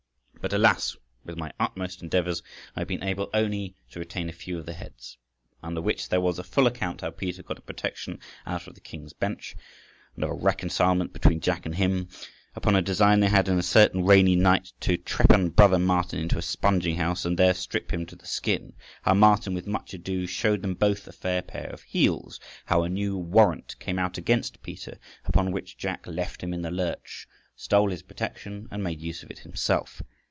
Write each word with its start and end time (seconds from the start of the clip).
But 0.41 0.53
alas! 0.53 0.97
with 1.23 1.37
my 1.37 1.53
utmost 1.59 2.01
endeavours 2.01 2.41
I 2.75 2.79
have 2.79 2.87
been 2.87 3.03
able 3.03 3.29
only 3.31 3.75
to 3.91 3.99
retain 3.99 4.27
a 4.27 4.31
few 4.33 4.57
of 4.57 4.65
the 4.65 4.73
heads. 4.73 5.15
Under 5.61 5.81
which 5.83 6.09
there 6.09 6.19
was 6.19 6.39
a 6.39 6.43
full 6.43 6.65
account 6.65 7.01
how 7.01 7.11
Peter 7.11 7.43
got 7.43 7.59
a 7.59 7.61
protection 7.61 8.19
out 8.47 8.65
of 8.65 8.73
the 8.73 8.81
King's 8.81 9.13
Bench, 9.13 9.55
and 10.15 10.23
of 10.23 10.31
a 10.31 10.33
reconcilement 10.33 11.13
between 11.13 11.41
Jack 11.41 11.67
and 11.67 11.75
him, 11.75 12.09
upon 12.55 12.75
a 12.75 12.81
design 12.81 13.19
they 13.19 13.27
had 13.29 13.49
in 13.49 13.59
a 13.59 13.61
certain 13.61 14.03
rainy 14.03 14.35
night 14.35 14.73
to 14.79 14.97
trepan 14.97 15.51
brother 15.51 15.77
Martin 15.77 16.17
into 16.17 16.39
a 16.39 16.41
spunging 16.41 16.95
house, 16.95 17.23
and 17.23 17.37
there 17.37 17.53
strip 17.53 17.93
him 17.93 18.07
to 18.07 18.15
the 18.15 18.25
skin. 18.25 18.73
How 19.03 19.13
Martin, 19.13 19.53
with 19.53 19.67
much 19.67 19.93
ado, 19.93 20.25
showed 20.25 20.63
them 20.63 20.73
both 20.73 21.07
a 21.07 21.11
fair 21.11 21.43
pair 21.43 21.67
of 21.67 21.83
heels. 21.83 22.39
How 22.65 22.81
a 22.81 22.89
new 22.89 23.15
warrant 23.15 23.75
came 23.79 23.99
out 23.99 24.17
against 24.17 24.63
Peter, 24.63 24.97
upon 25.23 25.51
which 25.51 25.77
Jack 25.77 26.07
left 26.07 26.41
him 26.41 26.51
in 26.51 26.63
the 26.63 26.71
lurch, 26.71 27.27
stole 27.55 27.91
his 27.91 28.01
protection, 28.01 28.67
and 28.71 28.83
made 28.83 28.99
use 29.01 29.21
of 29.21 29.29
it 29.29 29.37
himself. 29.37 30.01